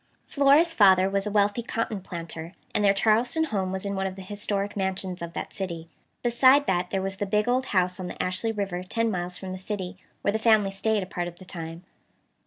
[0.25, 4.15] Flora's father was a wealthy cotton planter, and their Charleston home was in one of
[4.15, 5.89] the historic mansions of that city.
[6.23, 9.51] Beside that there was the big old house on the Ashley River ten miles from
[9.51, 11.83] the city, where the family stayed a part of the time.